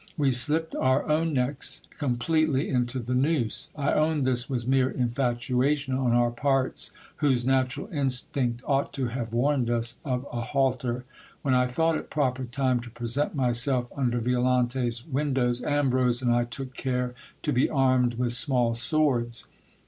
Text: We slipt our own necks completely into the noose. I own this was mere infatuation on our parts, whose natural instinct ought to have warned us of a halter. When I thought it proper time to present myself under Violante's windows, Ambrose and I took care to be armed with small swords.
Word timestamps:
We 0.17 0.31
slipt 0.31 0.73
our 0.81 1.07
own 1.07 1.31
necks 1.31 1.83
completely 1.99 2.69
into 2.69 2.97
the 2.97 3.13
noose. 3.13 3.69
I 3.75 3.93
own 3.93 4.23
this 4.23 4.49
was 4.49 4.65
mere 4.65 4.89
infatuation 4.89 5.93
on 5.93 6.11
our 6.13 6.31
parts, 6.31 6.89
whose 7.17 7.45
natural 7.45 7.87
instinct 7.93 8.63
ought 8.65 8.93
to 8.93 9.09
have 9.09 9.31
warned 9.31 9.69
us 9.69 9.97
of 10.03 10.25
a 10.33 10.41
halter. 10.41 11.05
When 11.43 11.53
I 11.53 11.67
thought 11.67 11.97
it 11.99 12.09
proper 12.09 12.45
time 12.45 12.79
to 12.79 12.89
present 12.89 13.35
myself 13.35 13.91
under 13.95 14.17
Violante's 14.19 15.05
windows, 15.05 15.61
Ambrose 15.61 16.23
and 16.23 16.33
I 16.33 16.45
took 16.45 16.73
care 16.73 17.13
to 17.43 17.53
be 17.53 17.69
armed 17.69 18.15
with 18.15 18.31
small 18.33 18.73
swords. 18.73 19.49